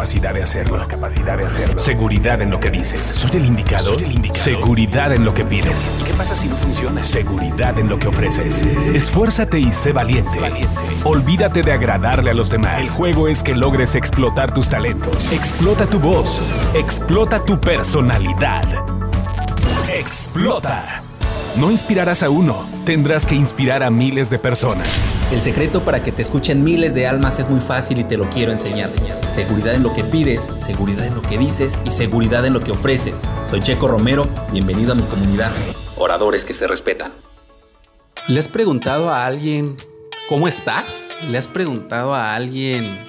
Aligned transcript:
capacidad 0.00 0.32
de 0.32 0.42
hacerlo. 0.42 0.86
Seguridad 1.76 2.40
en 2.40 2.50
lo 2.50 2.58
que 2.58 2.70
dices. 2.70 3.06
¿Soy 3.06 3.30
el 3.34 3.44
indicado? 3.44 3.94
Seguridad 4.34 5.12
en 5.12 5.26
lo 5.26 5.34
que 5.34 5.44
pides. 5.44 5.90
¿Y 6.00 6.04
qué 6.04 6.14
pasa 6.14 6.34
si 6.34 6.48
no 6.48 6.56
funciona? 6.56 7.02
Seguridad 7.02 7.78
en 7.78 7.90
lo 7.90 7.98
que 7.98 8.08
ofreces. 8.08 8.62
Esfuérzate 8.94 9.58
y 9.58 9.70
sé 9.72 9.92
valiente. 9.92 10.38
Olvídate 11.04 11.62
de 11.62 11.72
agradarle 11.72 12.30
a 12.30 12.34
los 12.34 12.48
demás. 12.48 12.80
El 12.80 12.88
juego 12.96 13.28
es 13.28 13.42
que 13.42 13.54
logres 13.54 13.94
explotar 13.94 14.54
tus 14.54 14.70
talentos. 14.70 15.30
Explota 15.32 15.84
tu 15.84 16.00
voz. 16.00 16.50
Explota 16.74 17.44
tu 17.44 17.60
personalidad. 17.60 18.64
Explota. 19.92 21.02
No 21.56 21.70
inspirarás 21.70 22.22
a 22.22 22.30
uno, 22.30 22.64
tendrás 22.90 23.24
que 23.24 23.36
inspirar 23.36 23.84
a 23.84 23.90
miles 23.90 24.30
de 24.30 24.38
personas. 24.40 25.06
El 25.30 25.40
secreto 25.42 25.80
para 25.84 26.02
que 26.02 26.10
te 26.10 26.22
escuchen 26.22 26.64
miles 26.64 26.92
de 26.92 27.06
almas 27.06 27.38
es 27.38 27.48
muy 27.48 27.60
fácil 27.60 28.00
y 28.00 28.02
te 28.02 28.16
lo 28.16 28.28
quiero 28.30 28.50
enseñar. 28.50 28.90
Seguridad 29.30 29.76
en 29.76 29.84
lo 29.84 29.92
que 29.92 30.02
pides, 30.02 30.50
seguridad 30.58 31.06
en 31.06 31.14
lo 31.14 31.22
que 31.22 31.38
dices 31.38 31.78
y 31.84 31.92
seguridad 31.92 32.44
en 32.44 32.52
lo 32.52 32.58
que 32.58 32.72
ofreces. 32.72 33.28
Soy 33.44 33.60
Checo 33.60 33.86
Romero, 33.86 34.28
bienvenido 34.50 34.90
a 34.90 34.96
mi 34.96 35.04
comunidad. 35.04 35.52
Oradores 35.98 36.44
que 36.44 36.52
se 36.52 36.66
respetan. 36.66 37.12
¿Le 38.26 38.40
has 38.40 38.48
preguntado 38.48 39.08
a 39.08 39.24
alguien 39.24 39.76
cómo 40.28 40.48
estás? 40.48 41.10
¿Le 41.28 41.38
has 41.38 41.46
preguntado 41.46 42.12
a 42.12 42.34
alguien 42.34 43.04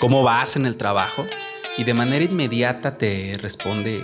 cómo 0.00 0.22
vas 0.22 0.56
en 0.56 0.64
el 0.64 0.78
trabajo? 0.78 1.26
Y 1.76 1.84
de 1.84 1.92
manera 1.92 2.24
inmediata 2.24 2.96
te 2.96 3.36
responde, 3.42 4.02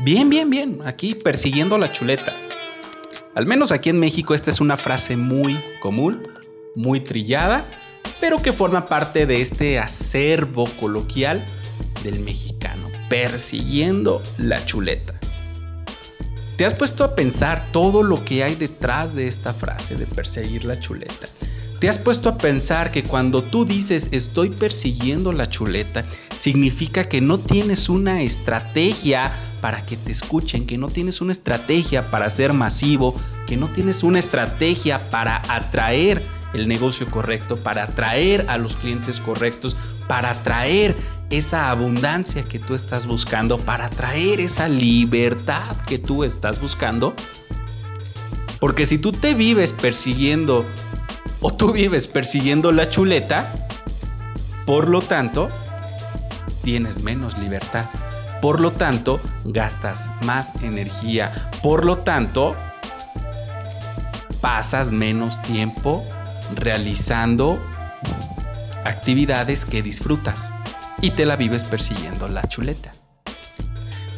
bien, 0.00 0.28
bien, 0.28 0.50
bien, 0.50 0.80
aquí 0.84 1.14
persiguiendo 1.14 1.78
la 1.78 1.90
chuleta. 1.90 2.34
Al 3.34 3.46
menos 3.46 3.72
aquí 3.72 3.88
en 3.88 3.98
México 3.98 4.34
esta 4.34 4.50
es 4.50 4.60
una 4.60 4.76
frase 4.76 5.16
muy 5.16 5.58
común, 5.80 6.22
muy 6.76 7.00
trillada, 7.00 7.64
pero 8.20 8.42
que 8.42 8.52
forma 8.52 8.86
parte 8.86 9.24
de 9.24 9.40
este 9.40 9.78
acervo 9.78 10.66
coloquial 10.78 11.44
del 12.04 12.20
mexicano, 12.20 12.90
persiguiendo 13.08 14.20
la 14.36 14.62
chuleta. 14.64 15.14
¿Te 16.56 16.66
has 16.66 16.74
puesto 16.74 17.04
a 17.04 17.14
pensar 17.14 17.68
todo 17.72 18.02
lo 18.02 18.22
que 18.22 18.44
hay 18.44 18.54
detrás 18.54 19.14
de 19.14 19.26
esta 19.26 19.54
frase 19.54 19.96
de 19.96 20.04
perseguir 20.04 20.66
la 20.66 20.78
chuleta? 20.78 21.26
¿Te 21.82 21.88
has 21.88 21.98
puesto 21.98 22.28
a 22.28 22.38
pensar 22.38 22.92
que 22.92 23.02
cuando 23.02 23.42
tú 23.42 23.64
dices 23.64 24.10
estoy 24.12 24.50
persiguiendo 24.50 25.32
la 25.32 25.50
chuleta, 25.50 26.04
significa 26.36 27.08
que 27.08 27.20
no 27.20 27.38
tienes 27.38 27.88
una 27.88 28.22
estrategia 28.22 29.32
para 29.60 29.84
que 29.84 29.96
te 29.96 30.12
escuchen, 30.12 30.64
que 30.64 30.78
no 30.78 30.88
tienes 30.88 31.20
una 31.20 31.32
estrategia 31.32 32.08
para 32.08 32.30
ser 32.30 32.52
masivo, 32.52 33.20
que 33.48 33.56
no 33.56 33.66
tienes 33.66 34.04
una 34.04 34.20
estrategia 34.20 35.10
para 35.10 35.42
atraer 35.52 36.22
el 36.54 36.68
negocio 36.68 37.10
correcto, 37.10 37.56
para 37.56 37.82
atraer 37.82 38.46
a 38.48 38.58
los 38.58 38.76
clientes 38.76 39.20
correctos, 39.20 39.76
para 40.06 40.30
atraer 40.30 40.94
esa 41.30 41.68
abundancia 41.68 42.44
que 42.44 42.60
tú 42.60 42.74
estás 42.74 43.06
buscando, 43.06 43.58
para 43.58 43.86
atraer 43.86 44.40
esa 44.40 44.68
libertad 44.68 45.78
que 45.88 45.98
tú 45.98 46.22
estás 46.22 46.60
buscando? 46.60 47.12
Porque 48.60 48.86
si 48.86 48.98
tú 48.98 49.10
te 49.10 49.34
vives 49.34 49.72
persiguiendo 49.72 50.64
o 51.42 51.52
tú 51.52 51.72
vives 51.72 52.06
persiguiendo 52.06 52.72
la 52.72 52.88
chuleta, 52.88 53.52
por 54.64 54.88
lo 54.88 55.02
tanto, 55.02 55.48
tienes 56.62 57.02
menos 57.02 57.36
libertad. 57.36 57.86
Por 58.40 58.60
lo 58.60 58.70
tanto, 58.72 59.20
gastas 59.44 60.14
más 60.22 60.52
energía. 60.62 61.50
Por 61.62 61.84
lo 61.84 61.98
tanto, 61.98 62.56
pasas 64.40 64.90
menos 64.90 65.42
tiempo 65.42 66.04
realizando 66.54 67.60
actividades 68.84 69.64
que 69.64 69.82
disfrutas 69.82 70.52
y 71.00 71.10
te 71.10 71.26
la 71.26 71.36
vives 71.36 71.64
persiguiendo 71.64 72.28
la 72.28 72.42
chuleta. 72.48 72.92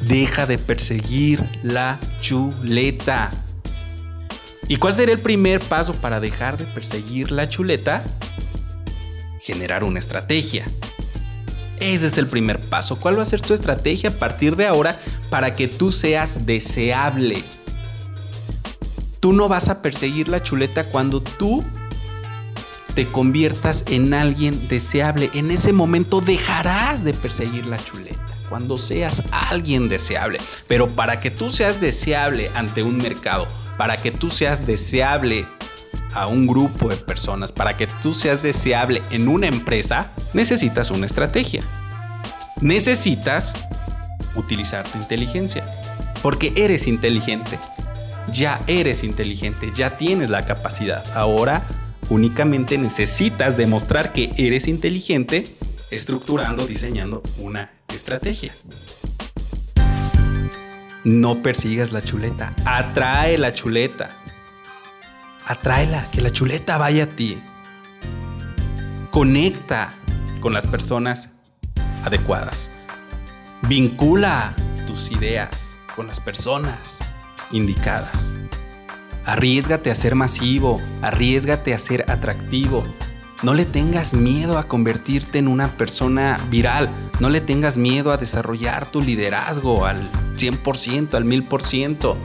Deja 0.02 0.46
de 0.46 0.58
perseguir 0.58 1.60
la 1.62 1.98
chuleta. 2.20 3.30
¿Y 4.68 4.76
cuál 4.76 4.94
sería 4.94 5.14
el 5.14 5.20
primer 5.20 5.60
paso 5.60 5.94
para 5.94 6.20
dejar 6.20 6.56
de 6.56 6.64
perseguir 6.64 7.30
la 7.30 7.48
chuleta? 7.48 8.02
Generar 9.40 9.84
una 9.84 9.98
estrategia. 9.98 10.64
Ese 11.80 12.06
es 12.06 12.16
el 12.16 12.26
primer 12.26 12.60
paso. 12.60 12.98
¿Cuál 12.98 13.18
va 13.18 13.22
a 13.22 13.26
ser 13.26 13.42
tu 13.42 13.52
estrategia 13.52 14.10
a 14.10 14.12
partir 14.14 14.56
de 14.56 14.66
ahora 14.66 14.96
para 15.28 15.54
que 15.54 15.68
tú 15.68 15.92
seas 15.92 16.46
deseable? 16.46 17.44
Tú 19.20 19.32
no 19.32 19.48
vas 19.48 19.68
a 19.68 19.82
perseguir 19.82 20.28
la 20.28 20.42
chuleta 20.42 20.84
cuando 20.84 21.22
tú 21.22 21.64
te 22.94 23.06
conviertas 23.06 23.84
en 23.88 24.14
alguien 24.14 24.68
deseable. 24.68 25.30
En 25.34 25.50
ese 25.50 25.72
momento 25.72 26.20
dejarás 26.20 27.04
de 27.04 27.12
perseguir 27.12 27.66
la 27.66 27.76
chuleta. 27.76 28.20
Cuando 28.48 28.76
seas 28.76 29.22
alguien 29.30 29.88
deseable. 29.88 30.38
Pero 30.68 30.88
para 30.88 31.18
que 31.18 31.30
tú 31.30 31.50
seas 31.50 31.80
deseable 31.80 32.50
ante 32.54 32.82
un 32.82 32.96
mercado, 32.98 33.46
para 33.76 33.96
que 33.96 34.10
tú 34.10 34.30
seas 34.30 34.66
deseable 34.66 35.46
a 36.14 36.26
un 36.26 36.46
grupo 36.46 36.88
de 36.88 36.96
personas, 36.96 37.52
para 37.52 37.76
que 37.76 37.86
tú 37.86 38.14
seas 38.14 38.42
deseable 38.42 39.02
en 39.10 39.28
una 39.28 39.48
empresa, 39.48 40.12
necesitas 40.32 40.90
una 40.90 41.06
estrategia. 41.06 41.62
Necesitas 42.60 43.54
utilizar 44.36 44.86
tu 44.86 44.98
inteligencia. 44.98 45.64
Porque 46.22 46.52
eres 46.56 46.86
inteligente. 46.86 47.58
Ya 48.32 48.60
eres 48.66 49.04
inteligente, 49.04 49.70
ya 49.74 49.98
tienes 49.98 50.30
la 50.30 50.46
capacidad. 50.46 51.04
Ahora 51.14 51.62
únicamente 52.08 52.78
necesitas 52.78 53.56
demostrar 53.56 54.12
que 54.12 54.32
eres 54.36 54.66
inteligente 54.68 55.44
estructurando, 55.90 56.66
diseñando 56.66 57.22
una 57.38 57.72
estrategia. 57.92 58.54
No 61.04 61.42
persigas 61.42 61.92
la 61.92 62.00
chuleta, 62.00 62.54
atrae 62.64 63.36
la 63.36 63.52
chuleta. 63.52 64.08
Atráela, 65.44 66.10
que 66.10 66.22
la 66.22 66.30
chuleta 66.30 66.78
vaya 66.78 67.04
a 67.04 67.06
ti. 67.06 67.38
Conecta 69.10 69.94
con 70.40 70.54
las 70.54 70.66
personas 70.66 71.32
adecuadas. 72.04 72.70
Vincula 73.68 74.54
tus 74.86 75.10
ideas 75.10 75.76
con 75.94 76.06
las 76.06 76.20
personas 76.20 77.00
indicadas. 77.52 78.34
Arriesgate 79.26 79.90
a 79.90 79.94
ser 79.94 80.14
masivo, 80.14 80.80
arriesgate 81.02 81.74
a 81.74 81.78
ser 81.78 82.10
atractivo. 82.10 82.82
No 83.42 83.52
le 83.52 83.66
tengas 83.66 84.14
miedo 84.14 84.56
a 84.56 84.68
convertirte 84.68 85.38
en 85.38 85.48
una 85.48 85.76
persona 85.76 86.38
viral, 86.48 86.88
no 87.20 87.28
le 87.28 87.42
tengas 87.42 87.76
miedo 87.76 88.10
a 88.10 88.16
desarrollar 88.16 88.86
tu 88.86 89.02
liderazgo 89.02 89.84
al 89.84 90.00
100%, 90.36 91.14
al 91.14 91.24
1000%. 91.24 92.16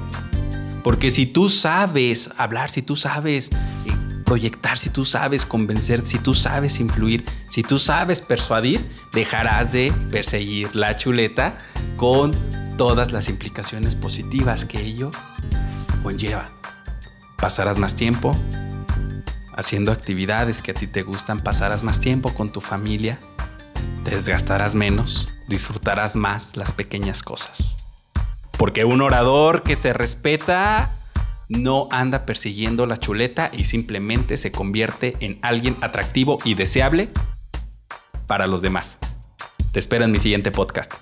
Porque 0.83 1.11
si 1.11 1.25
tú 1.25 1.49
sabes 1.49 2.29
hablar, 2.37 2.69
si 2.69 2.81
tú 2.81 2.95
sabes 2.95 3.49
eh, 3.51 3.91
proyectar, 4.25 4.77
si 4.77 4.89
tú 4.89 5.05
sabes 5.05 5.45
convencer, 5.45 6.05
si 6.05 6.19
tú 6.19 6.33
sabes 6.33 6.79
influir, 6.79 7.25
si 7.47 7.63
tú 7.63 7.79
sabes 7.79 8.21
persuadir, 8.21 8.79
dejarás 9.11 9.71
de 9.71 9.91
perseguir 10.11 10.75
la 10.75 10.95
chuleta 10.95 11.57
con 11.97 12.31
todas 12.77 13.11
las 13.11 13.27
implicaciones 13.27 13.95
positivas 13.95 14.65
que 14.65 14.81
ello 14.81 15.11
conlleva. 16.01 16.49
Pasarás 17.37 17.77
más 17.77 17.95
tiempo 17.95 18.31
haciendo 19.59 19.91
actividades 19.91 20.61
que 20.61 20.71
a 20.71 20.73
ti 20.73 20.87
te 20.87 21.03
gustan, 21.03 21.41
pasarás 21.41 21.83
más 21.83 21.99
tiempo 21.99 22.33
con 22.33 22.51
tu 22.51 22.61
familia, 22.61 23.19
te 24.05 24.11
desgastarás 24.11 24.75
menos, 24.75 25.27
disfrutarás 25.47 26.15
más 26.15 26.55
las 26.55 26.71
pequeñas 26.71 27.23
cosas. 27.23 27.88
Porque 28.59 28.83
un 28.83 29.01
orador 29.01 29.63
que 29.63 29.77
se 29.77 29.93
respeta 29.93 30.89
no 31.47 31.87
anda 31.91 32.25
persiguiendo 32.25 32.85
la 32.85 32.99
chuleta 32.99 33.49
y 33.53 33.63
simplemente 33.63 34.35
se 34.35 34.51
convierte 34.51 35.15
en 35.21 35.39
alguien 35.41 35.77
atractivo 35.79 36.37
y 36.43 36.55
deseable 36.55 37.07
para 38.27 38.47
los 38.47 38.61
demás. 38.61 38.97
Te 39.71 39.79
espero 39.79 40.03
en 40.03 40.11
mi 40.11 40.19
siguiente 40.19 40.51
podcast. 40.51 40.93